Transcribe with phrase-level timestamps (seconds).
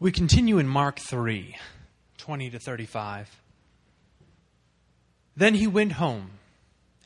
[0.00, 1.56] We continue in Mark 3
[2.18, 3.40] 20 to 35.
[5.36, 6.30] Then he went home,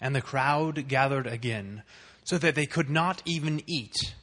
[0.01, 1.82] and the crowd gathered again,
[2.24, 4.14] so that they could not even eat.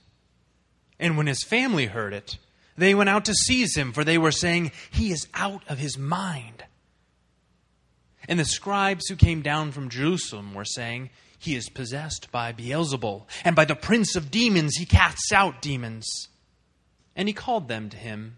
[1.00, 2.38] And when his family heard it,
[2.78, 5.98] they went out to seize him, for they were saying, He is out of his
[5.98, 6.64] mind.
[8.28, 13.26] And the scribes who came down from Jerusalem were saying, He is possessed by Beelzebul,
[13.44, 16.30] and by the prince of demons he casts out demons.
[17.16, 18.38] And he called them to him,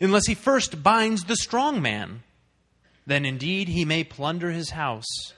[0.00, 2.22] unless he first binds the strong man.
[3.06, 5.32] Then indeed he may plunder his house.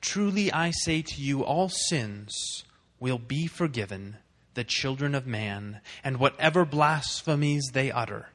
[0.00, 2.64] Truly I say to you, all sins
[3.00, 4.16] will be forgiven
[4.54, 8.28] the children of man, and whatever blasphemies they utter.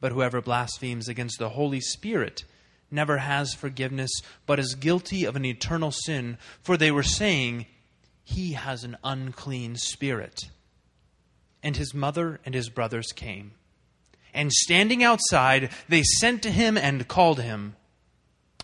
[0.00, 2.44] But whoever blasphemes against the Holy Spirit
[2.90, 4.10] never has forgiveness,
[4.46, 7.66] but is guilty of an eternal sin, for they were saying,
[8.22, 10.50] He has an unclean spirit.
[11.62, 13.52] And his mother and his brothers came.
[14.34, 17.76] And standing outside, they sent to him and called him.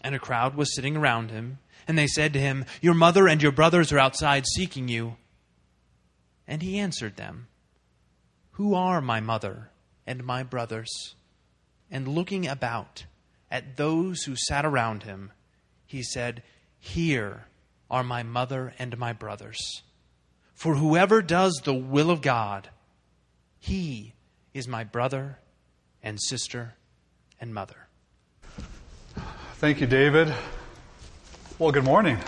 [0.02, 1.58] And a crowd was sitting around him.
[1.86, 5.16] And they said to him, Your mother and your brothers are outside seeking you.
[6.46, 7.48] And he answered them,
[8.52, 9.70] Who are my mother
[10.06, 11.14] and my brothers?
[11.90, 13.04] And looking about
[13.50, 15.32] at those who sat around him,
[15.86, 16.42] he said,
[16.78, 17.46] Here
[17.90, 19.82] are my mother and my brothers.
[20.54, 22.68] For whoever does the will of God,
[23.58, 24.14] he
[24.52, 25.38] is my brother
[26.02, 26.74] and sister
[27.40, 27.88] and mother.
[29.54, 30.32] Thank you, David.
[31.58, 32.18] Well, good morning.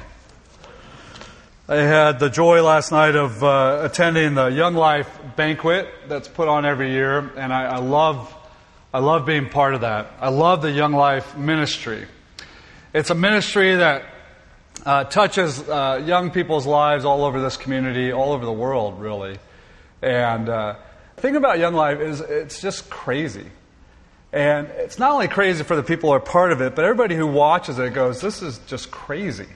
[1.69, 6.48] I had the joy last night of uh, attending the Young Life banquet that's put
[6.48, 8.34] on every year, and I, I, love,
[8.92, 10.10] I love being part of that.
[10.20, 12.08] I love the Young Life ministry.
[12.92, 14.02] It's a ministry that
[14.84, 19.38] uh, touches uh, young people's lives all over this community, all over the world, really.
[20.02, 20.75] And uh,
[21.14, 23.47] the thing about Young Life is it's just crazy.
[24.32, 27.16] And it's not only crazy for the people who are part of it, but everybody
[27.16, 29.48] who watches it goes, this is just crazy.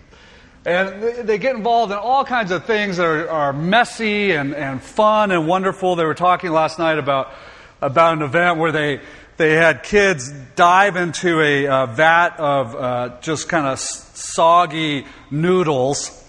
[0.66, 4.82] And they get involved in all kinds of things that are, are messy and, and
[4.82, 5.94] fun and wonderful.
[5.94, 7.32] They were talking last night about,
[7.80, 9.00] about an event where they,
[9.36, 16.20] they had kids dive into a vat of uh, just kind of soggy noodles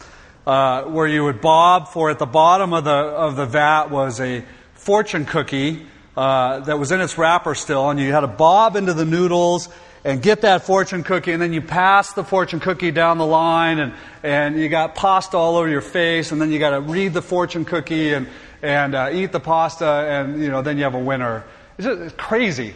[0.46, 4.20] uh, where you would bob for at the bottom of the, of the vat was
[4.20, 8.76] a fortune cookie uh, that was in its wrapper still, and you had to bob
[8.76, 9.70] into the noodles
[10.06, 13.80] and get that fortune cookie, and then you pass the fortune cookie down the line,
[13.80, 17.12] and, and you got pasta all over your face, and then you got to read
[17.12, 18.28] the fortune cookie and,
[18.62, 21.44] and uh, eat the pasta, and you know, then you have a winner.
[21.80, 22.76] It's, just, it's crazy,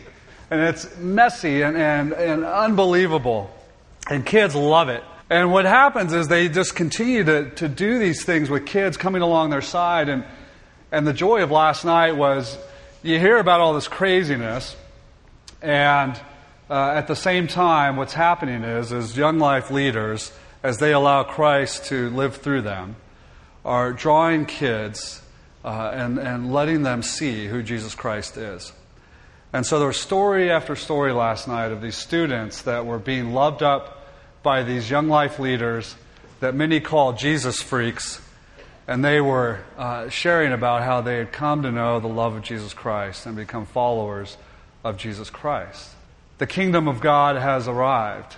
[0.49, 3.51] and it's messy and, and, and unbelievable,
[4.09, 5.03] and kids love it.
[5.29, 9.21] And what happens is they just continue to, to do these things with kids coming
[9.21, 10.23] along their side, and,
[10.91, 12.57] and the joy of last night was
[13.01, 14.75] you hear about all this craziness,
[15.61, 16.19] and
[16.69, 20.31] uh, at the same time, what's happening is, is young life leaders,
[20.63, 22.97] as they allow Christ to live through them,
[23.63, 25.21] are drawing kids
[25.63, 28.73] uh, and, and letting them see who Jesus Christ is.
[29.53, 33.33] And so there was story after story last night of these students that were being
[33.33, 34.05] loved up
[34.43, 35.95] by these young life leaders
[36.39, 38.21] that many call Jesus freaks.
[38.89, 42.41] And they were uh, sharing about how they had come to know the love of
[42.43, 44.35] Jesus Christ and become followers
[44.83, 45.91] of Jesus Christ
[46.39, 48.35] the kingdom of God has arrived.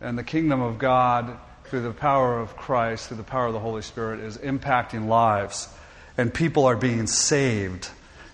[0.00, 3.60] And the kingdom of God, through the power of Christ, through the power of the
[3.60, 5.68] Holy Spirit, is impacting lives.
[6.16, 7.90] And people are being saved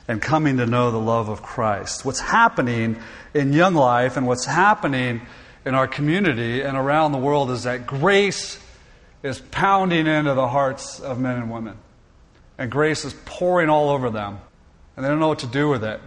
[0.07, 2.05] and coming to know the love of Christ.
[2.05, 3.01] What's happening
[3.33, 5.23] in Young Life and what's happening
[5.65, 8.59] in our community and around the world is that grace
[9.23, 11.77] is pounding into the hearts of men and women.
[12.59, 14.41] And grace is pouring all over them.
[14.97, 16.01] And they don't know what to do with it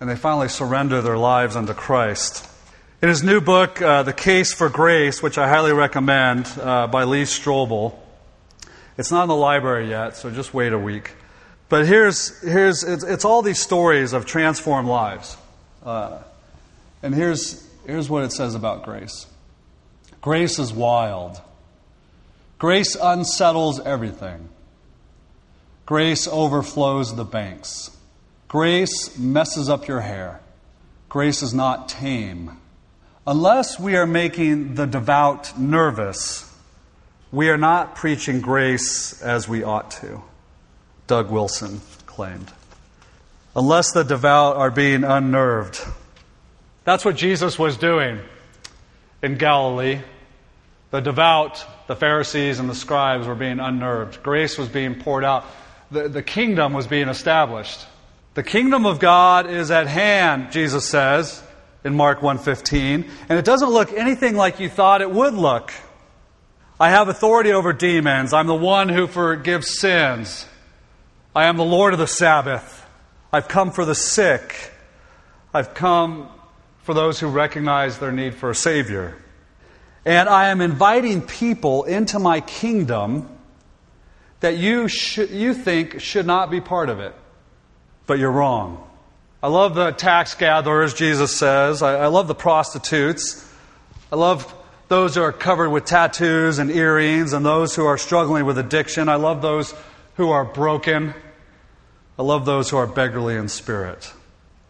[0.00, 2.48] and they finally surrender their lives unto Christ.
[3.02, 7.04] In his new book, uh, The Case for Grace, which I highly recommend uh, by
[7.04, 7.94] Lee Strobel,
[8.96, 11.12] it's not in the library yet, so just wait a week.
[11.68, 15.36] But here's, here's it's, it's all these stories of transformed lives.
[15.84, 16.18] Uh,
[17.02, 19.26] and here's, here's what it says about grace
[20.20, 21.40] grace is wild,
[22.58, 24.48] grace unsettles everything,
[25.86, 27.96] grace overflows the banks.
[28.48, 30.40] Grace messes up your hair.
[31.08, 32.58] Grace is not tame.
[33.26, 36.50] Unless we are making the devout nervous,
[37.30, 40.22] we are not preaching grace as we ought to,
[41.06, 42.50] Doug Wilson claimed.
[43.54, 45.80] Unless the devout are being unnerved.
[46.84, 48.18] That's what Jesus was doing
[49.22, 50.00] in Galilee.
[50.90, 54.22] The devout, the Pharisees, and the scribes were being unnerved.
[54.22, 55.44] Grace was being poured out.
[55.90, 57.84] The, the kingdom was being established.
[58.34, 61.42] The kingdom of God is at hand, Jesus says
[61.84, 65.72] in Mark 1:15, and it doesn't look anything like you thought it would look.
[66.78, 68.32] I have authority over demons.
[68.32, 70.46] I'm the one who forgives sins.
[71.34, 72.86] I am the Lord of the Sabbath.
[73.32, 74.72] I've come for the sick.
[75.52, 76.28] I've come
[76.82, 79.16] for those who recognize their need for a Savior.
[80.04, 83.28] And I am inviting people into my kingdom
[84.40, 87.14] that you, sh- you think should not be part of it.
[88.06, 88.84] But you're wrong.
[89.42, 91.82] I love the tax gatherers, Jesus says.
[91.82, 93.44] I, I love the prostitutes.
[94.10, 94.52] I love
[94.88, 99.08] those who are covered with tattoos and earrings and those who are struggling with addiction.
[99.08, 99.74] I love those
[100.16, 101.14] who are broken.
[102.18, 104.12] I love those who are beggarly in spirit.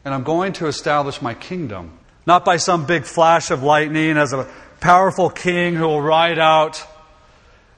[0.04, 4.32] And I'm going to establish my kingdom, not by some big flash of lightning as
[4.32, 6.84] a powerful king who will ride out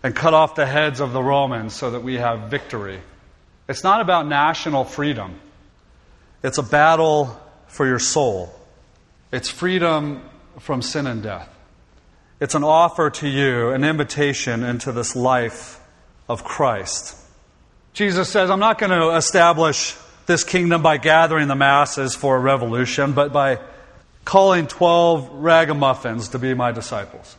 [0.03, 3.01] and cut off the heads of the Romans so that we have victory.
[3.69, 5.39] It's not about national freedom.
[6.43, 7.39] It's a battle
[7.69, 8.55] for your soul.
[9.33, 11.49] It's freedom from sin and death.
[12.41, 15.79] It's an offer to you, an invitation into this life
[16.29, 17.17] of Christ.
[17.93, 19.95] Jesus says, I'm not going to establish
[20.27, 23.61] this kingdom by gathering the masses for a revolution, but by
[24.31, 27.37] calling 12 ragamuffins to be my disciples.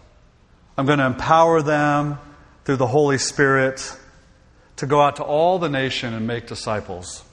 [0.77, 2.19] I'm going to empower them
[2.65, 3.97] through the Holy Spirit
[4.75, 7.23] to go out to all the nation and make disciples.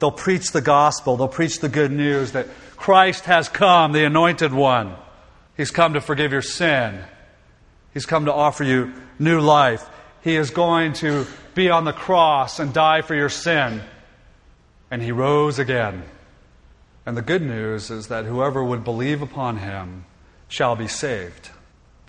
[0.00, 1.16] They'll preach the gospel.
[1.16, 2.46] They'll preach the good news that
[2.76, 4.94] Christ has come, the anointed one.
[5.56, 7.02] He's come to forgive your sin.
[7.94, 9.88] He's come to offer you new life.
[10.20, 13.80] He is going to be on the cross and die for your sin.
[14.90, 16.02] And he rose again.
[17.06, 20.04] And the good news is that whoever would believe upon him
[20.48, 21.50] shall be saved.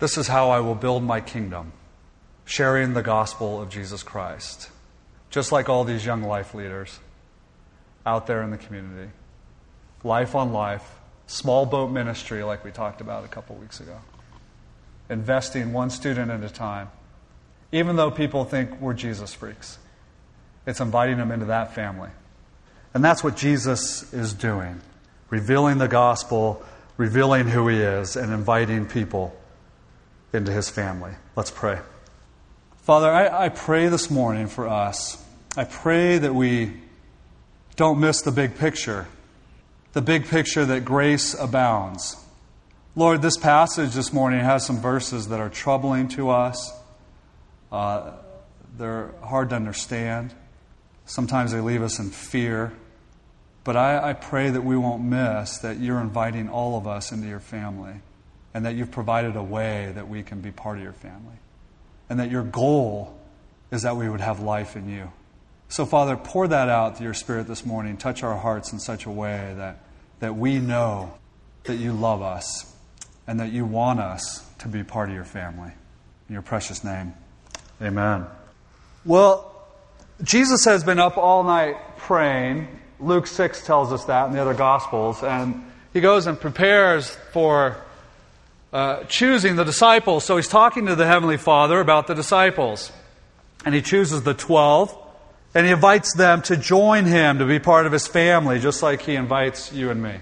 [0.00, 1.72] This is how I will build my kingdom,
[2.44, 4.70] sharing the gospel of Jesus Christ.
[5.30, 6.98] Just like all these young life leaders
[8.04, 9.10] out there in the community.
[10.02, 10.96] Life on life,
[11.26, 13.98] small boat ministry, like we talked about a couple weeks ago.
[15.08, 16.90] Investing one student at a time.
[17.70, 19.78] Even though people think we're Jesus freaks,
[20.66, 22.10] it's inviting them into that family.
[22.98, 24.80] And that's what Jesus is doing
[25.30, 26.64] revealing the gospel,
[26.96, 29.36] revealing who he is, and inviting people
[30.32, 31.12] into his family.
[31.36, 31.78] Let's pray.
[32.78, 35.24] Father, I, I pray this morning for us.
[35.56, 36.72] I pray that we
[37.76, 39.06] don't miss the big picture,
[39.92, 42.16] the big picture that grace abounds.
[42.96, 46.72] Lord, this passage this morning has some verses that are troubling to us.
[47.70, 48.10] Uh,
[48.76, 50.34] they're hard to understand.
[51.06, 52.72] Sometimes they leave us in fear.
[53.68, 57.28] But I, I pray that we won't miss that you're inviting all of us into
[57.28, 57.96] your family
[58.54, 61.36] and that you've provided a way that we can be part of your family.
[62.08, 63.20] And that your goal
[63.70, 65.12] is that we would have life in you.
[65.68, 67.98] So, Father, pour that out to your Spirit this morning.
[67.98, 69.84] Touch our hearts in such a way that,
[70.20, 71.12] that we know
[71.64, 72.74] that you love us
[73.26, 75.72] and that you want us to be part of your family.
[76.30, 77.12] In your precious name,
[77.82, 78.24] amen.
[79.04, 79.54] Well,
[80.22, 82.68] Jesus has been up all night praying.
[83.00, 85.22] Luke 6 tells us that in the other Gospels.
[85.22, 87.76] And he goes and prepares for
[88.72, 90.24] uh, choosing the disciples.
[90.24, 92.92] So he's talking to the Heavenly Father about the disciples.
[93.64, 94.96] And he chooses the 12.
[95.54, 99.02] And he invites them to join him to be part of his family, just like
[99.02, 100.16] he invites you and me.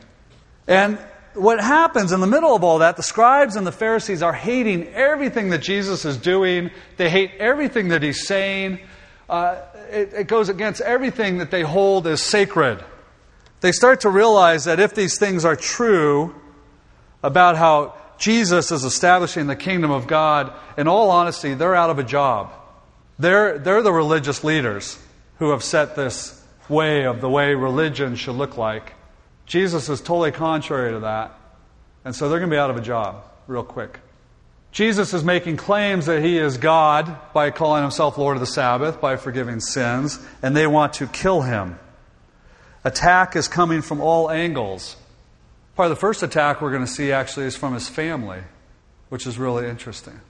[0.68, 0.98] And
[1.34, 4.88] what happens in the middle of all that, the scribes and the Pharisees are hating
[4.88, 6.70] everything that Jesus is doing.
[6.96, 8.80] They hate everything that he's saying.
[9.28, 12.82] Uh, it, it goes against everything that they hold as sacred.
[13.60, 16.34] They start to realize that if these things are true
[17.22, 21.98] about how Jesus is establishing the kingdom of God, in all honesty, they're out of
[21.98, 22.52] a job.
[23.18, 24.98] They're, they're the religious leaders
[25.38, 28.94] who have set this way of the way religion should look like.
[29.46, 31.38] Jesus is totally contrary to that.
[32.04, 34.00] And so they're going to be out of a job real quick.
[34.76, 39.00] Jesus is making claims that he is God by calling himself Lord of the Sabbath,
[39.00, 41.78] by forgiving sins, and they want to kill him.
[42.84, 44.98] Attack is coming from all angles.
[45.76, 48.40] Part of the first attack we're going to see actually is from his family,
[49.08, 50.20] which is really interesting.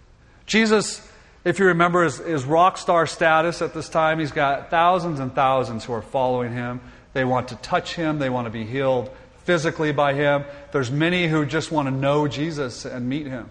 [0.46, 1.02] Jesus
[1.44, 5.32] if you remember his, his rock star status at this time, he's got thousands and
[5.32, 6.80] thousands who are following him.
[7.14, 9.10] They want to touch him, they want to be healed
[9.44, 10.44] physically by him.
[10.70, 13.50] There's many who just want to know Jesus and meet him,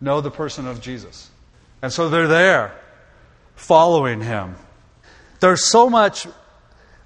[0.00, 1.30] know the person of Jesus.
[1.82, 2.74] And so they're there
[3.54, 4.56] following him.
[5.40, 6.26] There's so much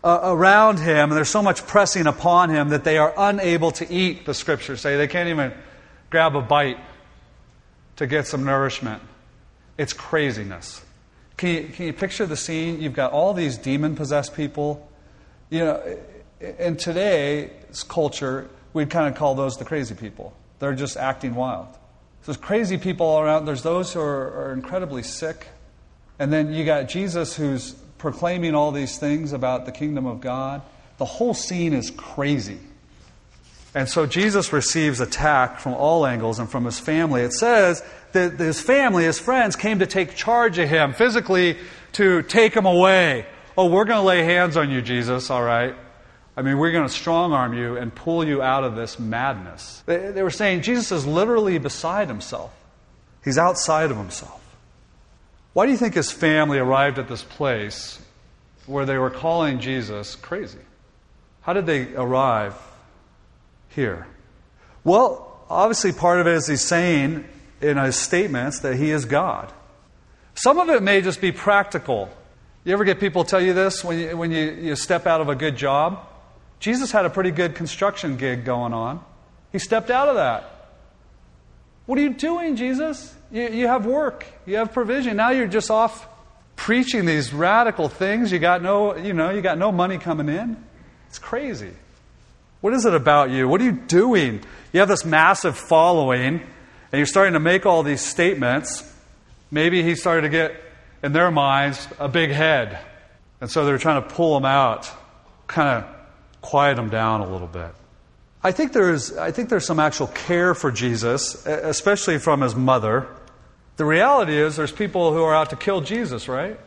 [0.05, 3.91] uh, around him, and there's so much pressing upon him that they are unable to
[3.93, 4.97] eat, the scriptures say.
[4.97, 5.53] They can't even
[6.11, 6.79] grab a bite
[7.97, 9.03] to get some nourishment.
[9.79, 10.83] It's craziness.
[11.37, 12.81] Can you, can you picture the scene?
[12.81, 14.89] You've got all these demon possessed people.
[15.51, 15.99] You know,
[16.59, 20.35] in today's culture, we'd kind of call those the crazy people.
[20.59, 21.69] They're just acting wild.
[22.25, 23.47] There's crazy people all around.
[23.47, 25.49] There's those who are, are incredibly sick.
[26.19, 30.63] And then you got Jesus who's proclaiming all these things about the kingdom of God.
[30.99, 32.59] The whole scene is crazy.
[33.75, 37.23] And so Jesus receives attack from all angles and from his family.
[37.23, 41.57] It says that his family, his friends, came to take charge of him, physically
[41.93, 43.27] to take him away.
[43.57, 45.75] Oh, we're going to lay hands on you, Jesus, all right?
[46.37, 49.83] I mean, we're going to strong arm you and pull you out of this madness.
[49.85, 52.55] They, they were saying Jesus is literally beside himself,
[53.23, 54.39] he's outside of himself.
[55.53, 58.01] Why do you think his family arrived at this place
[58.67, 60.59] where they were calling Jesus crazy?
[61.43, 62.55] How did they arrive
[63.69, 64.07] here?
[64.85, 67.27] Well, obviously, part of it is he's saying
[67.61, 69.53] in his statements that he is God.
[70.35, 72.09] Some of it may just be practical.
[72.65, 75.29] You ever get people tell you this when you, when you, you step out of
[75.29, 76.07] a good job?
[76.63, 79.05] Jesus had a pretty good construction gig going on.
[79.51, 80.45] He stepped out of that.
[81.87, 83.13] What are you doing, Jesus?
[83.33, 85.17] You, you have work, you have provision.
[85.17, 86.07] Now you're just off
[86.55, 88.31] preaching these radical things.
[88.31, 90.57] You got no, you know, you got no money coming in.
[91.09, 91.73] It's crazy.
[92.61, 93.49] What is it about you?
[93.49, 94.41] What are you doing?
[94.73, 96.35] You have this massive following,
[96.93, 98.89] and you're starting to make all these statements.
[99.51, 100.55] Maybe he started to get,
[101.03, 102.79] in their minds, a big head.
[103.41, 104.89] And so they're trying to pull him out,
[105.49, 106.02] kind of
[106.43, 107.75] quiet him down a little bit.
[108.45, 113.07] I think, there's, I think there's some actual care for Jesus, especially from his mother.
[113.77, 116.59] The reality is, there's people who are out to kill Jesus, right?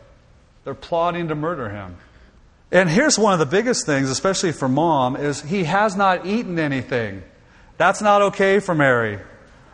[0.64, 1.98] They're plotting to murder him.
[2.72, 6.58] And here's one of the biggest things, especially for mom, is he has not eaten
[6.58, 7.24] anything.
[7.78, 9.20] That's not okay for Mary.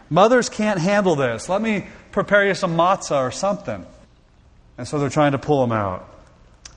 [0.10, 1.48] Mothers can't handle this.
[1.48, 3.86] Let me prepare you some matzah or something.
[4.78, 6.08] And so they're trying to pull him out.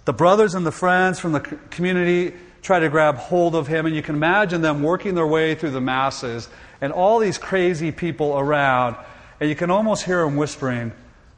[0.04, 3.94] The brothers and the friends from the community try to grab hold of him, and
[3.94, 6.48] you can imagine them working their way through the masses
[6.80, 8.96] and all these crazy people around,
[9.38, 10.90] and you can almost hear them whispering,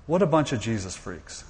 [0.06, 1.45] What a bunch of Jesus freaks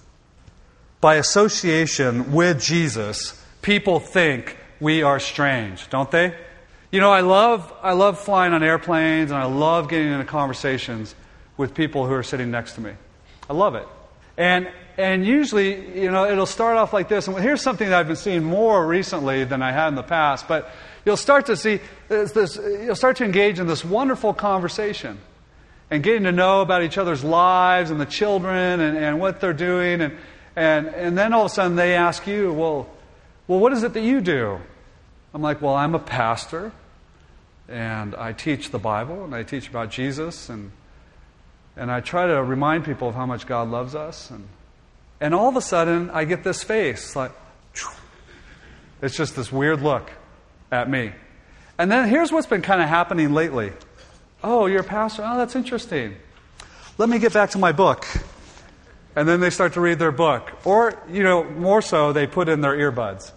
[1.01, 6.35] by association with Jesus, people think we are strange, don't they?
[6.91, 11.15] You know, I love, I love flying on airplanes and I love getting into conversations
[11.57, 12.93] with people who are sitting next to me.
[13.49, 13.87] I love it.
[14.37, 14.69] And,
[14.99, 17.29] and usually, you know, it'll start off like this.
[17.29, 20.49] And here's something that I've been seeing more recently than I had in the past.
[20.49, 20.71] But
[21.05, 25.19] you'll start to see this, you'll start to engage in this wonderful conversation
[25.91, 29.53] and getting to know about each other's lives and the children and, and what they're
[29.53, 30.01] doing.
[30.01, 30.17] And,
[30.57, 32.89] and, and then all of a sudden they ask you, well,
[33.47, 34.59] well, what is it that you do?
[35.35, 36.73] I'm like, well, I'm a pastor,
[37.69, 40.73] and I teach the Bible, and I teach about Jesus, and,
[41.77, 44.31] and I try to remind people of how much God loves us.
[44.31, 44.49] And,
[45.21, 47.33] and all of a sudden, I get this face, like,
[49.03, 50.11] it's just this weird look
[50.71, 51.13] at me.
[51.79, 53.73] And then here's what's been kind of happening lately.
[54.43, 55.23] Oh, you're a pastor?
[55.25, 56.17] Oh, that's interesting.
[56.99, 58.07] Let me get back to my book
[59.17, 60.53] and then they start to read their book.
[60.65, 63.33] Or, you know, more so, they put in their earbuds,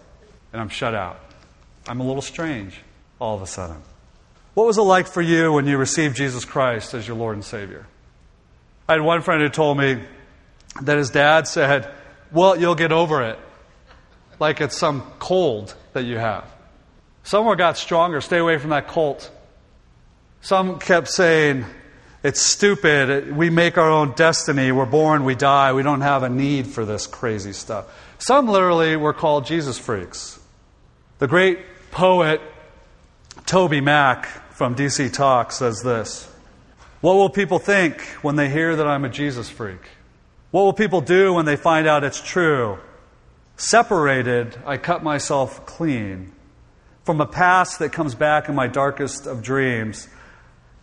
[0.52, 1.18] and I'm shut out.
[1.88, 2.78] I'm a little strange
[3.18, 3.78] all of a sudden.
[4.52, 7.44] What was it like for you when you received Jesus Christ as your Lord and
[7.44, 7.86] Savior?
[8.86, 10.02] I had one friend who told me
[10.82, 11.90] that his dad said,
[12.32, 13.38] Well, you'll get over it.
[14.38, 16.50] Like it's some cold that you have.
[17.22, 18.20] Some got stronger.
[18.20, 19.30] Stay away from that cult.
[20.40, 21.66] Some kept saying,
[22.22, 23.34] it's stupid.
[23.34, 24.72] We make our own destiny.
[24.72, 25.72] We're born, we die.
[25.72, 27.86] We don't have a need for this crazy stuff.
[28.18, 30.38] Some literally were called Jesus freaks.
[31.18, 31.58] The great
[31.90, 32.42] poet
[33.44, 36.28] TobyMac from DC Talk says this
[37.00, 39.80] What will people think when they hear that I'm a Jesus freak?
[40.50, 42.78] What will people do when they find out it's true?
[43.56, 46.32] Separated, I cut myself clean
[47.04, 50.08] from a past that comes back in my darkest of dreams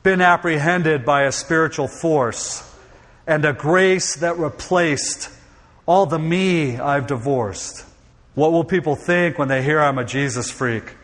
[0.04, 2.64] been apprehended by a spiritual force
[3.26, 5.30] and a grace that replaced
[5.86, 7.84] all the me I've divorced.
[8.36, 10.96] What will people think when they hear I'm a Jesus freak?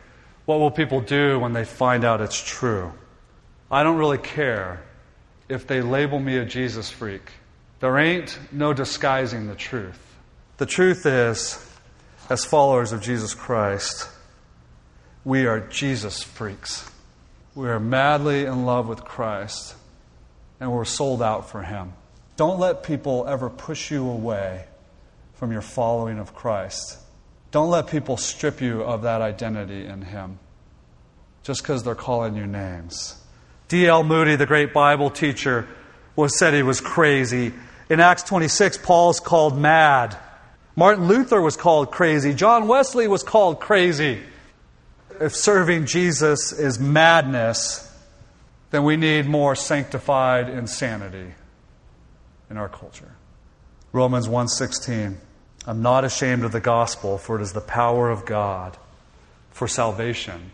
[0.46, 2.94] What will people do when they find out it's true?
[3.70, 4.84] I don't really care
[5.50, 7.30] if they label me a Jesus freak.
[7.84, 10.00] There ain't no disguising the truth.
[10.56, 11.60] The truth is,
[12.30, 14.08] as followers of Jesus Christ,
[15.26, 16.90] we are Jesus freaks.
[17.56, 19.76] We are madly in love with Christ,
[20.62, 21.92] and we're sold out for Him.
[22.38, 24.64] Don't let people ever push you away
[25.34, 26.98] from your following of Christ.
[27.52, 30.40] Don't let people strip you of that identity in Him
[31.44, 33.22] just because they're calling you names.
[33.68, 34.06] D.L.
[34.06, 35.68] Moody, the great Bible teacher,
[36.16, 37.52] was said he was crazy.
[37.90, 40.18] In Acts 26, Paul's called mad.
[40.76, 42.34] Martin Luther was called crazy.
[42.34, 44.22] John Wesley was called crazy.
[45.20, 47.90] If serving Jesus is madness,
[48.72, 51.34] then we need more sanctified insanity
[52.50, 53.12] in our culture.
[53.92, 55.18] Romans 1:16
[55.66, 58.78] I'm not ashamed of the gospel for it is the power of God
[59.52, 60.52] for salvation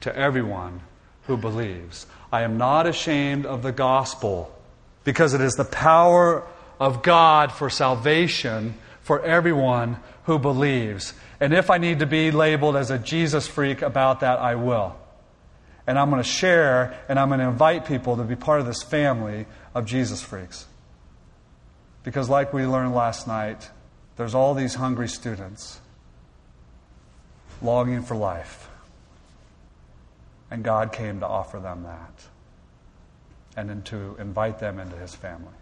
[0.00, 0.80] to everyone
[1.26, 2.06] who believes.
[2.32, 4.56] I am not ashamed of the gospel
[5.04, 6.44] because it is the power
[6.78, 11.14] of God for salvation for everyone who believes.
[11.40, 14.96] And if I need to be labeled as a Jesus freak about that, I will.
[15.86, 18.66] And I'm going to share and I'm going to invite people to be part of
[18.66, 20.66] this family of Jesus freaks.
[22.04, 23.70] Because, like we learned last night,
[24.16, 25.80] there's all these hungry students
[27.62, 28.68] longing for life.
[30.50, 32.28] And God came to offer them that
[33.56, 35.52] and to invite them into his family.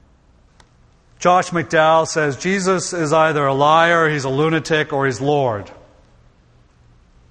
[1.19, 5.71] Josh McDowell says Jesus is either a liar, he's a lunatic, or he's Lord.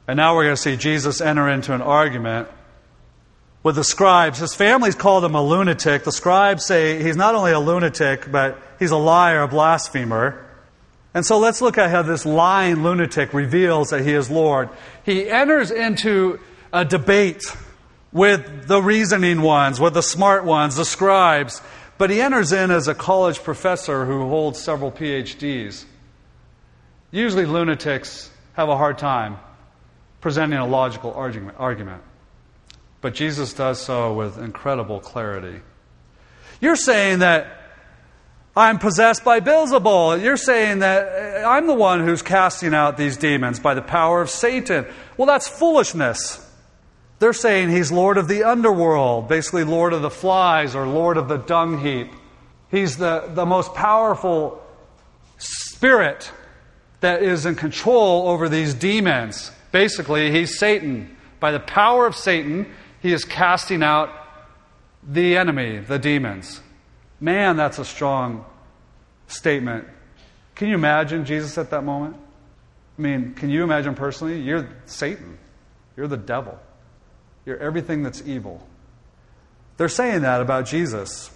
[0.08, 2.48] And now we're going to see Jesus enter into an argument
[3.64, 4.40] with the scribes.
[4.40, 6.04] His family's called him a lunatic.
[6.04, 10.46] The scribes say he's not only a lunatic, but he's a liar, a blasphemer.
[11.16, 14.70] And so let's look at how this lying lunatic reveals that he is Lord.
[15.04, 16.40] He enters into
[16.74, 17.46] a debate
[18.12, 21.62] with the reasoning ones, with the smart ones, the scribes.
[21.98, 25.86] But he enters in as a college professor who holds several PhDs.
[27.12, 29.38] Usually, lunatics have a hard time
[30.20, 32.02] presenting a logical argument.
[33.02, 35.62] But Jesus does so with incredible clarity.
[36.60, 37.66] You're saying that
[38.58, 40.24] I'm possessed by Beelzebul.
[40.24, 44.22] You're saying that eh, I'm the one who's casting out these demons by the power
[44.22, 44.86] of Satan.
[45.18, 46.42] Well, that's foolishness.
[47.26, 51.28] They're saying he's Lord of the underworld, basically Lord of the flies or Lord of
[51.28, 52.12] the dung heap.
[52.70, 54.64] He's the, the most powerful
[55.40, 56.32] spirit
[57.00, 59.52] that is in control over these demons.
[59.72, 61.18] Basically, he's Satan.
[61.40, 64.12] By the power of Satan, he is casting out
[65.02, 66.62] the enemy, the demons.
[67.20, 68.46] Man, that's a strong
[69.26, 69.88] statement.
[70.54, 72.18] Can you imagine Jesus at that moment?
[73.00, 74.42] I mean, can you imagine personally?
[74.42, 75.40] You're Satan,
[75.98, 76.60] you're the devil.
[77.46, 78.66] You're everything that's evil.
[79.78, 81.30] They're saying that about Jesus.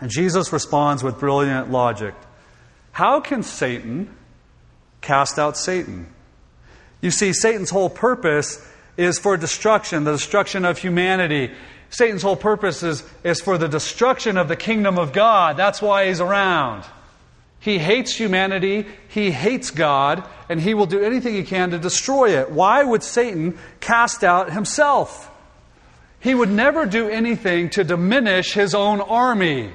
[0.00, 2.14] And Jesus responds with brilliant logic.
[2.92, 4.14] How can Satan
[5.00, 6.06] cast out Satan?
[7.00, 11.52] You see, Satan's whole purpose is for destruction, the destruction of humanity.
[11.90, 15.56] Satan's whole purpose is, is for the destruction of the kingdom of God.
[15.56, 16.84] That's why he's around.
[17.66, 22.38] He hates humanity, he hates God, and he will do anything he can to destroy
[22.38, 22.52] it.
[22.52, 25.28] Why would Satan cast out himself?
[26.20, 29.72] He would never do anything to diminish his own army.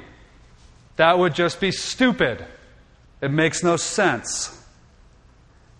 [0.95, 2.45] That would just be stupid.
[3.19, 4.57] It makes no sense.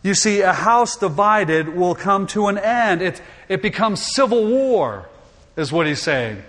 [0.04, 3.02] You see, a house divided will come to an end.
[3.02, 5.08] It, it becomes civil war,
[5.56, 6.44] is what he's saying.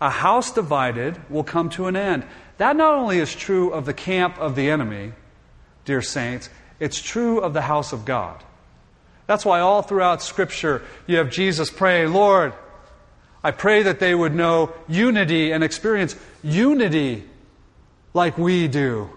[0.00, 2.24] A house divided will come to an end.
[2.58, 5.12] That not only is true of the camp of the enemy,
[5.84, 8.42] dear saints, it's true of the house of God.
[9.26, 12.52] That's why all throughout Scripture you have Jesus praying, Lord,
[13.42, 17.24] I pray that they would know unity and experience unity
[18.12, 19.10] like we do.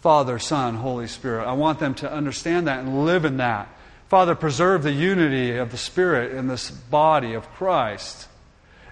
[0.00, 1.46] Father, Son, Holy Spirit.
[1.46, 3.68] I want them to understand that and live in that.
[4.08, 8.28] Father, preserve the unity of the Spirit in this body of Christ.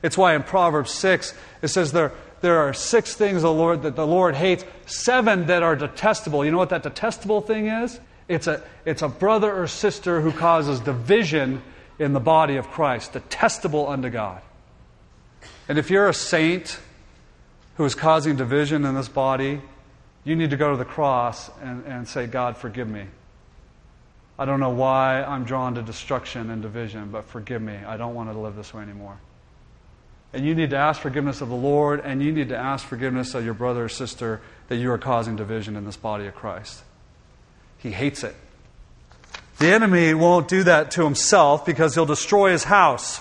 [0.03, 3.97] It's why in Proverbs 6 it says there, there are six things the Lord, that
[3.97, 6.45] the Lord hates, seven that are detestable.
[6.45, 7.99] You know what that detestable thing is?
[8.29, 11.63] It's a, it's a brother or sister who causes division
[11.99, 14.43] in the body of Christ, detestable unto God.
[15.69, 16.79] And if you're a saint
[17.77, 19.61] who is causing division in this body,
[20.25, 23.05] you need to go to the cross and, and say, God, forgive me.
[24.39, 27.75] I don't know why I'm drawn to destruction and division, but forgive me.
[27.75, 29.19] I don't want to live this way anymore.
[30.33, 33.35] And you need to ask forgiveness of the Lord, and you need to ask forgiveness
[33.35, 36.83] of your brother or sister that you are causing division in this body of Christ.
[37.79, 38.35] He hates it.
[39.59, 43.21] The enemy won't do that to himself because he'll destroy his house.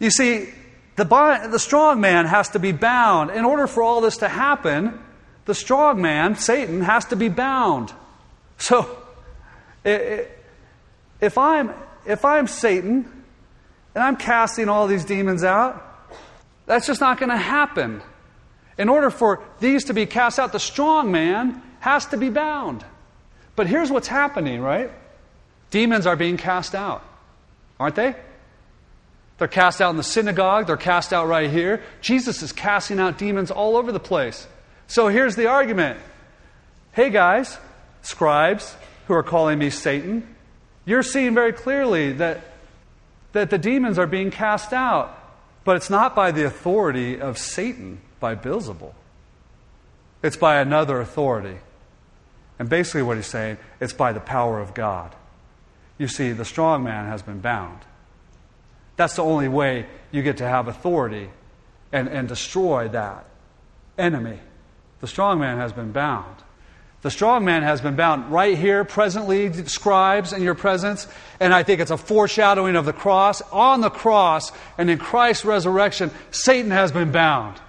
[0.00, 0.48] You see,
[0.96, 1.04] the,
[1.50, 3.30] the strong man has to be bound.
[3.30, 4.98] In order for all this to happen,
[5.44, 7.92] the strong man, Satan, has to be bound.
[8.58, 8.98] So,
[9.84, 11.72] if I'm,
[12.06, 13.24] if I'm Satan,
[13.94, 15.93] and I'm casting all these demons out.
[16.66, 18.02] That's just not going to happen.
[18.78, 22.84] In order for these to be cast out, the strong man has to be bound.
[23.56, 24.90] But here's what's happening, right?
[25.70, 27.04] Demons are being cast out,
[27.78, 28.14] aren't they?
[29.38, 31.82] They're cast out in the synagogue, they're cast out right here.
[32.00, 34.46] Jesus is casting out demons all over the place.
[34.86, 35.98] So here's the argument
[36.92, 37.58] Hey guys,
[38.02, 38.76] scribes
[39.08, 40.34] who are calling me Satan,
[40.84, 42.42] you're seeing very clearly that,
[43.32, 45.18] that the demons are being cast out,
[45.64, 48.92] but it's not by the authority of Satan, by Beelzebul.
[50.22, 51.58] It's by another authority.
[52.58, 55.14] And basically, what he's saying, it's by the power of God.
[55.98, 57.80] You see, the strong man has been bound.
[58.96, 61.30] That's the only way you get to have authority
[61.92, 63.26] and, and destroy that
[63.98, 64.38] enemy.
[65.00, 66.43] The strong man has been bound.
[67.04, 71.06] The strong man has been bound right here, presently, scribes in your presence.
[71.38, 73.42] And I think it's a foreshadowing of the cross.
[73.52, 77.60] On the cross and in Christ's resurrection, Satan has been bound.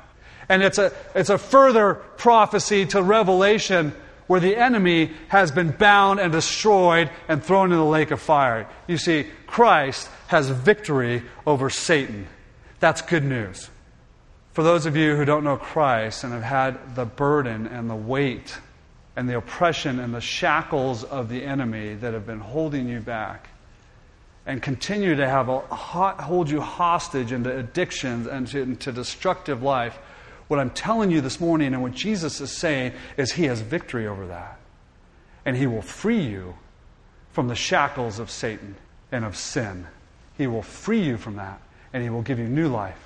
[0.47, 3.91] And it's a, it's a further prophecy to Revelation
[4.27, 8.69] where the enemy has been bound and destroyed and thrown in the lake of fire.
[8.87, 12.25] You see, Christ has victory over Satan.
[12.79, 13.69] That's good news.
[14.53, 17.95] For those of you who don't know Christ and have had the burden and the
[17.95, 18.57] weight
[19.15, 23.49] and the oppression and the shackles of the enemy that have been holding you back
[24.45, 29.97] and continue to have a, hold you hostage into addictions and to, into destructive life,
[30.47, 34.05] what I'm telling you this morning and what Jesus is saying is He has victory
[34.05, 34.59] over that.
[35.45, 36.55] And He will free you
[37.31, 38.75] from the shackles of Satan
[39.11, 39.87] and of sin.
[40.37, 41.59] He will free you from that,
[41.91, 42.99] and He will give you new life.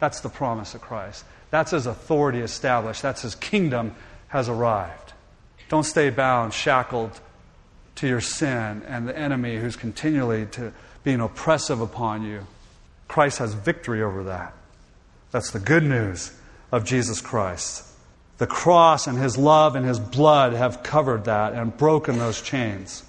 [0.00, 1.24] That's the promise of Christ.
[1.50, 3.94] That's His authority established, that's His kingdom
[4.32, 5.12] has arrived.
[5.68, 7.20] Don't stay bound, shackled
[7.96, 10.72] to your sin and the enemy who's continually to
[11.04, 12.46] being oppressive upon you.
[13.08, 14.54] Christ has victory over that.
[15.32, 16.32] That's the good news
[16.70, 17.86] of Jesus Christ.
[18.38, 23.02] The cross and his love and his blood have covered that and broken those chains.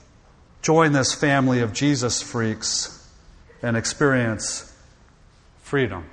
[0.61, 3.09] Join this family of Jesus freaks
[3.61, 4.75] and experience
[5.61, 6.03] freedom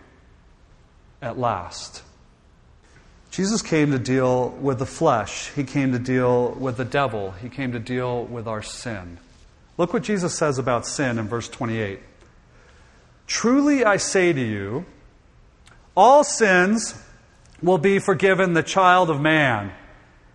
[1.21, 2.05] at last.
[3.31, 5.51] Jesus came to deal with the flesh.
[5.55, 7.31] He came to deal with the devil.
[7.33, 9.19] He came to deal with our sin.
[9.79, 12.01] Look what Jesus says about sin in verse 28.
[13.27, 14.85] Truly I say to you,
[15.97, 17.01] all sins
[17.63, 19.73] will be forgiven the child of man,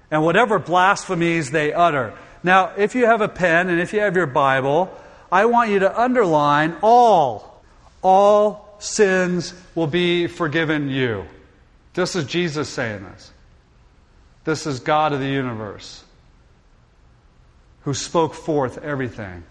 [0.09, 2.13] and whatever blasphemies they utter.
[2.43, 4.95] Now, if you have a pen and if you have your Bible,
[5.31, 7.61] I want you to underline all.
[8.01, 11.25] All sins will be forgiven you.
[11.95, 13.31] This is Jesus saying this.
[14.43, 16.03] This is God of the universe
[17.81, 19.43] who spoke forth everything.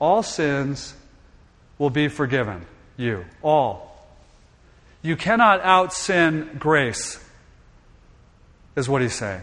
[0.00, 0.94] All sins
[1.78, 3.24] will be forgiven you.
[3.42, 4.04] All.
[5.02, 7.22] You cannot out sin grace,
[8.74, 9.42] is what he's saying.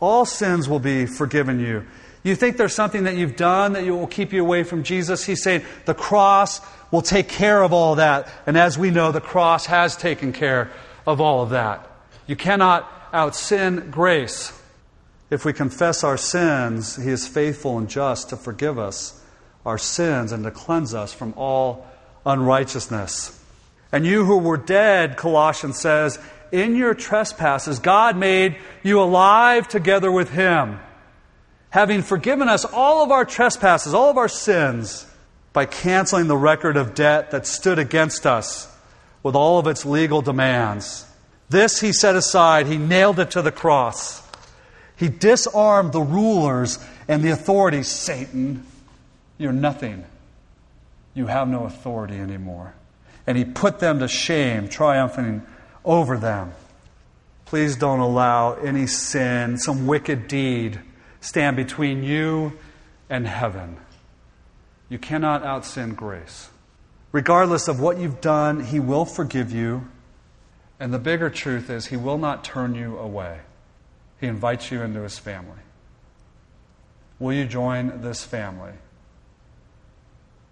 [0.00, 1.84] All sins will be forgiven you.
[2.22, 5.24] You think there's something that you've done that will keep you away from Jesus?
[5.24, 8.28] He's saying the cross will take care of all that.
[8.46, 10.70] And as we know, the cross has taken care
[11.08, 11.90] of all of that.
[12.26, 14.52] You cannot out sin grace.
[15.30, 19.18] If we confess our sins, He is faithful and just to forgive us
[19.64, 21.86] our sins and to cleanse us from all
[22.26, 23.42] unrighteousness.
[23.90, 26.18] And you who were dead, Colossians says,
[26.52, 30.78] in your trespasses, God made you alive together with Him,
[31.70, 35.06] having forgiven us all of our trespasses, all of our sins,
[35.54, 38.74] by canceling the record of debt that stood against us
[39.22, 41.04] with all of its legal demands.
[41.48, 44.22] This he set aside, he nailed it to the cross.
[44.96, 47.88] He disarmed the rulers and the authorities.
[47.88, 48.66] Satan,
[49.38, 50.04] you're nothing.
[51.14, 52.74] You have no authority anymore.
[53.26, 55.42] And he put them to shame, triumphing
[55.84, 56.52] over them.
[57.44, 60.80] Please don't allow any sin, some wicked deed,
[61.20, 62.58] stand between you
[63.08, 63.78] and heaven.
[64.88, 66.50] You cannot out sin grace.
[67.12, 69.88] Regardless of what you've done, He will forgive you.
[70.80, 73.40] And the bigger truth is, He will not turn you away.
[74.20, 75.60] He invites you into His family.
[77.18, 78.72] Will you join this family?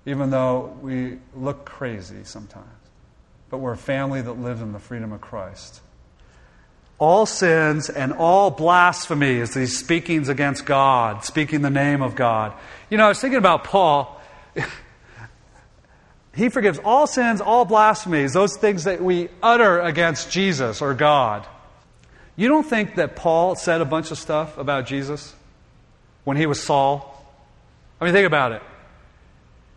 [0.04, 2.66] Even though we look crazy sometimes,
[3.50, 5.80] but we're a family that lives in the freedom of Christ.
[6.98, 12.54] All sins and all blasphemies, these speakings against God, speaking the name of God.
[12.88, 14.20] You know, I was thinking about Paul.
[16.36, 21.46] He forgives all sins, all blasphemies, those things that we utter against Jesus or God.
[22.36, 25.34] You don't think that Paul said a bunch of stuff about Jesus
[26.24, 27.12] when he was Saul?
[27.98, 28.62] I mean, think about it.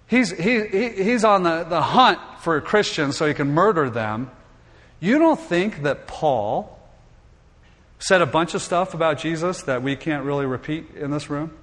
[0.07, 4.29] He's, he, he's on the, the hunt for Christians so he can murder them.
[4.99, 6.77] You don't think that Paul
[7.99, 11.57] said a bunch of stuff about Jesus that we can't really repeat in this room?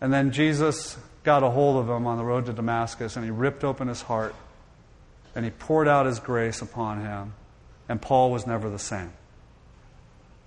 [0.00, 3.32] And then Jesus got a hold of him on the road to Damascus and he
[3.32, 4.32] ripped open his heart
[5.34, 7.34] and he poured out his grace upon him.
[7.88, 9.12] And Paul was never the same.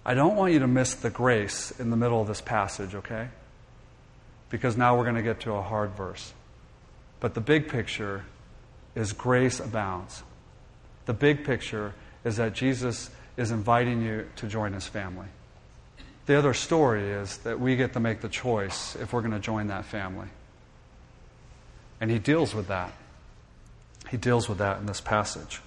[0.06, 3.28] I don't want you to miss the grace in the middle of this passage, okay?
[4.50, 6.34] Because now we're going to get to a hard verse.
[7.20, 8.24] But the big picture
[8.96, 10.24] is grace abounds.
[11.06, 15.28] The big picture is that Jesus is inviting you to join his family.
[16.26, 19.40] The other story is that we get to make the choice if we're going to
[19.40, 20.28] join that family.
[22.02, 22.94] And he deals with that.
[24.10, 25.62] He deals with that in this passage.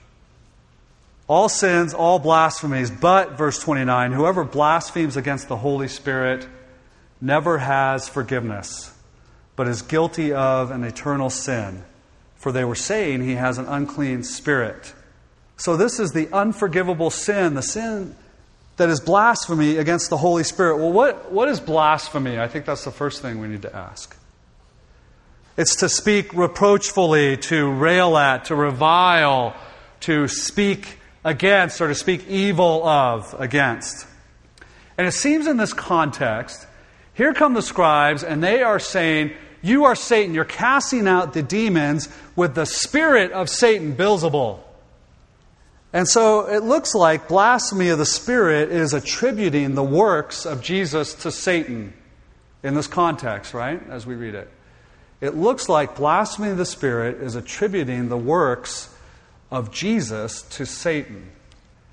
[1.28, 6.46] All sins, all blasphemies, but, verse 29, whoever blasphemes against the Holy Spirit
[7.20, 8.92] never has forgiveness,
[9.54, 11.84] but is guilty of an eternal sin.
[12.36, 14.92] For they were saying he has an unclean spirit.
[15.56, 18.16] So, this is the unforgivable sin, the sin
[18.78, 20.78] that is blasphemy against the Holy Spirit.
[20.78, 22.40] Well, what, what is blasphemy?
[22.40, 24.16] I think that's the first thing we need to ask.
[25.56, 29.54] It's to speak reproachfully, to rail at, to revile,
[30.00, 34.06] to speak against, or to speak evil of against.
[34.96, 36.66] And it seems in this context,
[37.14, 40.34] here come the scribes, and they are saying, You are Satan.
[40.34, 44.60] You're casting out the demons with the spirit of Satan, Beelzebul.
[45.92, 51.12] And so it looks like blasphemy of the Spirit is attributing the works of Jesus
[51.16, 51.92] to Satan
[52.62, 53.80] in this context, right?
[53.90, 54.50] As we read it.
[55.22, 58.92] It looks like blasphemy of the Spirit is attributing the works
[59.52, 61.30] of Jesus to Satan.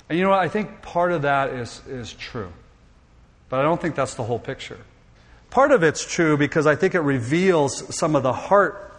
[0.09, 0.39] And you know what?
[0.39, 2.51] I think part of that is, is true.
[3.47, 4.79] But I don't think that's the whole picture.
[5.51, 8.91] Part of it's true because I think it reveals some of the heart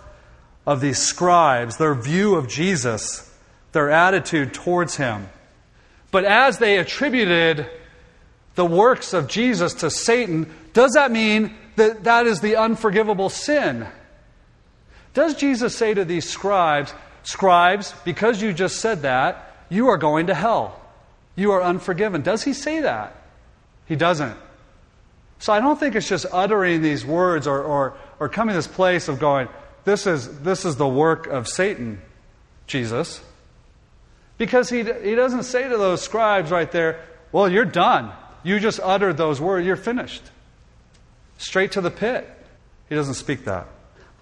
[0.64, 3.36] of these scribes, their view of Jesus,
[3.72, 5.28] their attitude towards him.
[6.12, 7.68] But as they attributed
[8.54, 13.88] the works of Jesus to Satan, does that mean that that is the unforgivable sin?
[15.14, 20.28] Does Jesus say to these scribes, Scribes, because you just said that, you are going
[20.28, 20.80] to hell.
[21.36, 22.22] You are unforgiven.
[22.22, 23.14] Does he say that?
[23.86, 24.36] He doesn't.
[25.38, 28.66] So I don't think it's just uttering these words or, or, or coming to this
[28.66, 29.48] place of going,
[29.84, 32.00] this is, this is the work of Satan,
[32.66, 33.20] Jesus.
[34.38, 38.12] Because he, he doesn't say to those scribes right there, well, you're done.
[38.42, 40.22] You just uttered those words, you're finished.
[41.38, 42.28] Straight to the pit.
[42.88, 43.66] He doesn't speak that.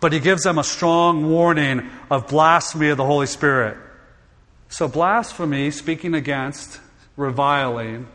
[0.01, 3.77] But he gives them a strong warning of blasphemy of the Holy Spirit.
[4.69, 6.81] So, blasphemy, speaking against,
[7.17, 8.07] reviling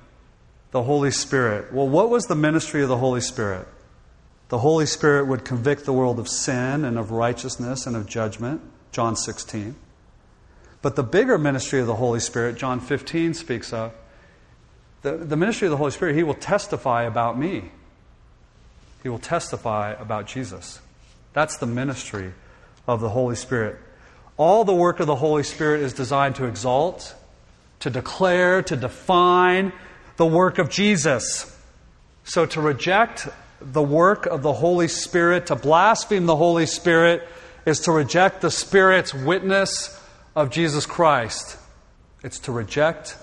[0.72, 1.74] the Holy Spirit.
[1.74, 3.68] Well, what was the ministry of the Holy Spirit?
[4.50, 8.62] The Holy Spirit would convict the world of sin and of righteousness and of judgment,
[8.92, 9.76] John 16.
[10.82, 13.94] But the bigger ministry of the Holy Spirit, John 15 speaks of,
[15.02, 17.72] the, the ministry of the Holy Spirit, He will testify about me.
[19.02, 20.80] He will testify about Jesus.
[21.34, 22.34] That's the ministry
[22.88, 23.78] of the Holy Spirit.
[24.38, 27.16] All the work of the Holy Spirit is designed to exalt,
[27.80, 29.74] to declare, to define
[30.18, 31.50] the work of Jesus.
[32.24, 33.28] So to reject
[33.62, 37.28] the work of the Holy Spirit, to blaspheme the Holy Spirit,
[37.66, 40.00] is to reject the Spirit's witness
[40.36, 41.58] of Jesus Christ.
[42.24, 43.18] It's to reject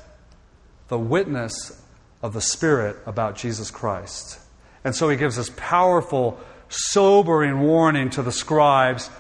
[0.88, 1.83] the witness
[2.23, 4.38] of the Spirit about Jesus Christ.
[4.85, 9.11] And so he gives us powerful sobering warning to the scribes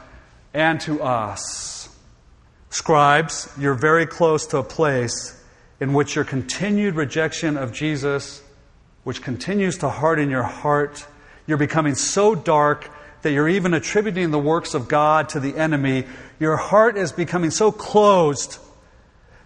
[0.54, 1.88] and to us.
[2.70, 5.36] Scribes, you're very close to a place
[5.80, 8.42] in which your continued rejection of Jesus,
[9.04, 11.06] which continues to harden your heart,
[11.46, 12.88] you're becoming so dark
[13.22, 16.04] that you're even attributing the works of God to the enemy.
[16.38, 18.58] Your heart is becoming so closed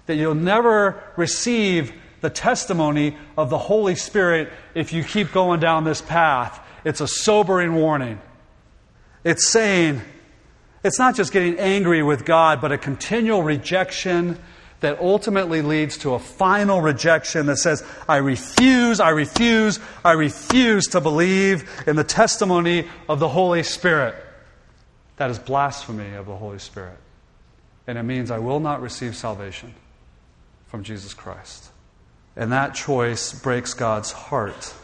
[0.07, 5.85] that you'll never receive the testimony of the Holy Spirit if you keep going down
[5.85, 6.61] this path.
[6.85, 8.21] It's a sobering warning.
[9.25, 10.03] It's saying,
[10.83, 14.39] it's not just getting angry with God, but a continual rejection
[14.81, 20.89] that ultimately leads to a final rejection that says, I refuse, I refuse, I refuse
[20.89, 24.15] to believe in the testimony of the Holy Spirit.
[25.17, 26.99] That is blasphemy of the Holy Spirit.
[27.87, 29.75] And it means I will not receive salvation
[30.67, 31.71] from Jesus Christ.
[32.37, 34.75] And that choice breaks God's heart.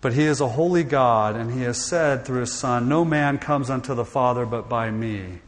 [0.00, 3.38] But he is a holy God, and he has said through his Son, No man
[3.38, 5.40] comes unto the Father but by me.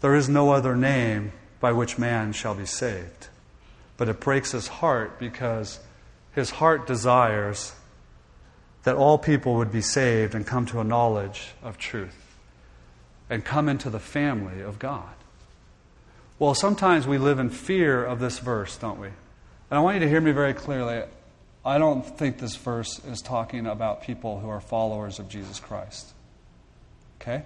[0.00, 3.28] There is no other name by which man shall be saved.
[3.96, 5.80] But it breaks his heart because
[6.34, 7.72] his heart desires
[8.82, 12.22] that all people would be saved and come to a knowledge of truth.
[13.28, 15.14] and come into the family of God.
[16.38, 19.08] Well, sometimes we live in fear of this verse, don't we?
[19.08, 19.16] And
[19.70, 21.02] I want you to hear me very clearly.
[21.66, 26.12] I don't think this verse is talking about people who are followers of Jesus Christ.
[27.20, 27.42] Okay?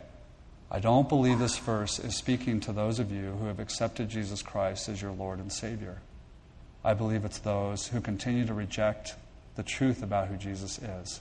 [0.71, 4.43] I don't believe this verse is speaking to those of you who have accepted Jesus
[4.43, 6.03] Christ as your Lord and Savior.
[6.85, 9.15] I believe it's those who continue to reject
[9.57, 11.21] the truth about who Jesus is.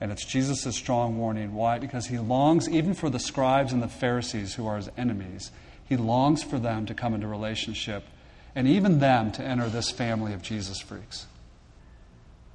[0.00, 1.52] And it's Jesus' strong warning.
[1.52, 1.78] Why?
[1.78, 5.50] Because he longs, even for the scribes and the Pharisees who are his enemies,
[5.86, 8.04] he longs for them to come into relationship
[8.54, 11.26] and even them to enter this family of Jesus freaks.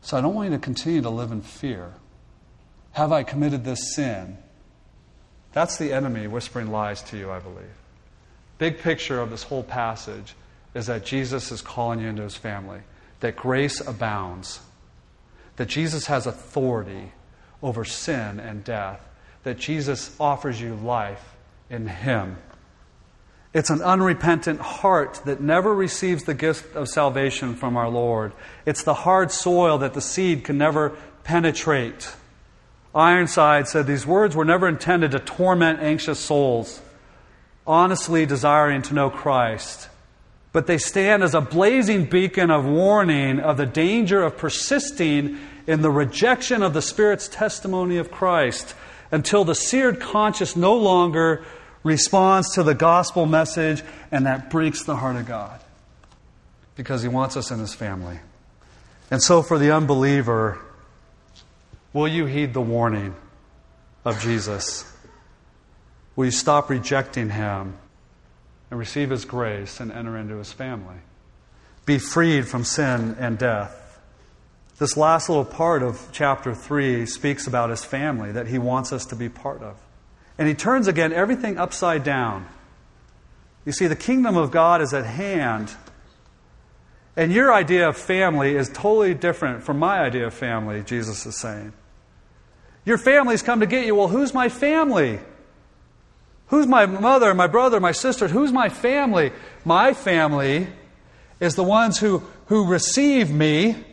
[0.06, 1.92] So I don't want you to continue to live in fear.
[2.92, 4.38] Have I committed this sin?
[5.52, 7.66] That's the enemy whispering lies to you, I believe.
[8.60, 10.36] Big picture of this whole passage
[10.76, 12.82] is that Jesus is calling you into his family,
[13.22, 14.60] that grace abounds,
[15.56, 17.12] that Jesus has authority
[17.64, 19.02] over sin and death,
[19.42, 21.36] that Jesus offers you life
[21.68, 22.38] in him.
[23.56, 28.34] It's an unrepentant heart that never receives the gift of salvation from our Lord.
[28.66, 32.14] It's the hard soil that the seed can never penetrate.
[32.94, 36.82] Ironside said these words were never intended to torment anxious souls,
[37.66, 39.88] honestly desiring to know Christ,
[40.52, 45.82] but they stand as a blazing beacon of warning of the danger of persisting in
[45.82, 48.76] the rejection of the Spirit's testimony of Christ
[49.12, 51.46] until the seared conscience no longer
[51.86, 55.62] responds to the gospel message, and that breaks the heart of God
[56.76, 58.20] because He wants us in His family.
[59.10, 60.60] And so, for the unbeliever,
[61.96, 63.16] Will you heed the warning
[64.04, 64.84] of Jesus?
[66.18, 67.78] Will you stop rejecting him
[68.70, 70.98] and receive his grace and enter into his family?
[71.86, 73.98] Be freed from sin and death.
[74.78, 79.06] This last little part of chapter 3 speaks about his family that he wants us
[79.06, 79.78] to be part of.
[80.38, 82.48] And he turns again everything upside down.
[83.66, 85.74] You see, the kingdom of God is at hand.
[87.16, 91.40] And your idea of family is totally different from my idea of family, Jesus is
[91.40, 91.74] saying.
[92.84, 93.96] Your family's come to get you.
[93.96, 95.20] Well, who's my family?
[96.48, 98.28] Who's my mother, my brother, my sister?
[98.28, 99.32] Who's my family?
[99.64, 100.68] My family
[101.40, 103.84] is the ones who, who receive me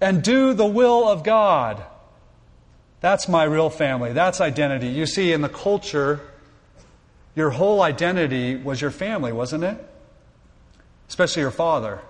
[0.00, 1.84] and do the will of God.
[3.04, 4.14] That's my real family.
[4.14, 4.88] That's identity.
[4.88, 6.22] You see, in the culture,
[7.36, 9.76] your whole identity was your family, wasn't it?
[11.06, 12.00] Especially your father.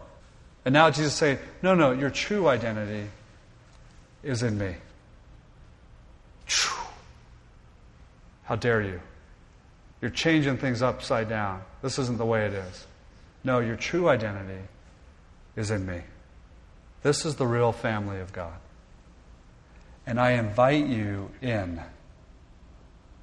[0.64, 3.08] And now Jesus is saying, no, no, your true identity
[4.22, 4.76] is in me.
[8.44, 9.00] How dare you?
[10.00, 11.62] You're changing things upside down.
[11.82, 12.86] This isn't the way it is.
[13.42, 14.62] No, your true identity
[15.56, 16.02] is in me.
[17.02, 18.54] This is the real family of God.
[20.06, 21.80] And I invite you in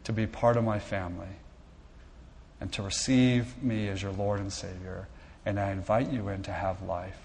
[0.04, 1.28] to be part of my family
[2.60, 5.08] and to receive me as your Lord and Savior.
[5.46, 7.20] And I invite you in to have life.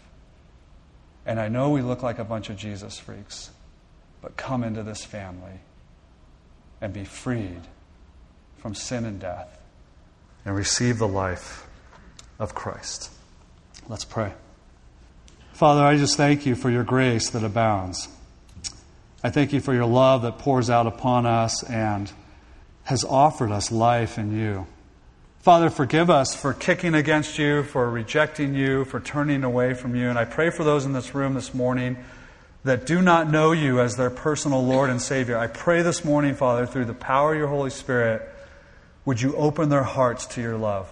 [1.24, 3.50] And I know we look like a bunch of Jesus freaks,
[4.20, 5.60] but come into this family
[6.80, 7.62] and be freed
[8.58, 9.58] from sin and death
[10.44, 11.66] and receive the life
[12.38, 13.10] of Christ.
[13.88, 14.32] Let's pray.
[15.52, 18.08] Father, I just thank you for your grace that abounds.
[19.26, 22.08] I thank you for your love that pours out upon us and
[22.84, 24.68] has offered us life in you.
[25.40, 30.08] Father, forgive us for kicking against you, for rejecting you, for turning away from you.
[30.08, 31.96] And I pray for those in this room this morning
[32.62, 35.36] that do not know you as their personal Lord and Savior.
[35.36, 38.22] I pray this morning, Father, through the power of your Holy Spirit,
[39.04, 40.88] would you open their hearts to your love?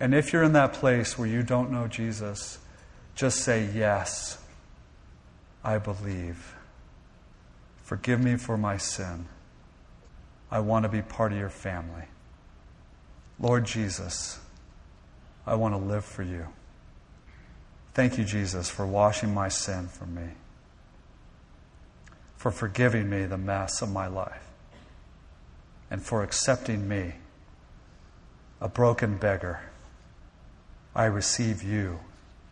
[0.00, 2.58] And if you're in that place where you don't know Jesus,
[3.14, 4.36] just say, Yes,
[5.62, 6.55] I believe.
[7.86, 9.26] Forgive me for my sin.
[10.50, 12.04] I want to be part of your family.
[13.40, 14.38] Lord Jesus,
[15.46, 16.48] I want to live for you.
[17.94, 20.32] Thank you, Jesus, for washing my sin from me
[22.46, 24.44] for forgiving me the mess of my life
[25.90, 27.14] and for accepting me,
[28.60, 29.60] a broken beggar.
[30.94, 31.98] I receive you,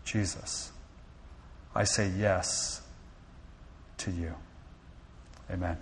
[0.05, 0.72] Jesus.
[1.74, 2.82] I say yes
[3.99, 4.35] to you.
[5.51, 5.76] Amen.